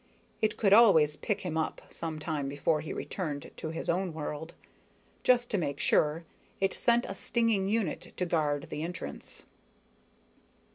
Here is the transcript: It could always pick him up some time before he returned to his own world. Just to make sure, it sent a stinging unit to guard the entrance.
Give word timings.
It 0.41 0.57
could 0.57 0.73
always 0.73 1.15
pick 1.15 1.41
him 1.41 1.59
up 1.59 1.79
some 1.93 2.17
time 2.17 2.49
before 2.49 2.81
he 2.81 2.91
returned 2.91 3.51
to 3.57 3.69
his 3.69 3.87
own 3.87 4.13
world. 4.15 4.55
Just 5.23 5.51
to 5.51 5.59
make 5.59 5.79
sure, 5.79 6.23
it 6.59 6.73
sent 6.73 7.05
a 7.07 7.13
stinging 7.13 7.67
unit 7.69 8.11
to 8.17 8.25
guard 8.25 8.69
the 8.71 8.81
entrance. 8.81 9.43